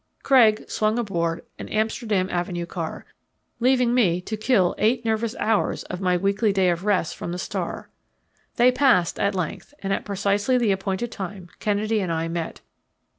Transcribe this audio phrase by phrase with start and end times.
[0.23, 3.05] Craig swung aboard an Amsterdam Avenue car,
[3.59, 7.37] leaving me to kill eight nervous hours of my weekly day of rest from the
[7.37, 7.87] Star.
[8.55, 12.61] They passed at length, and at precisely the appointed time Kennedy and I met.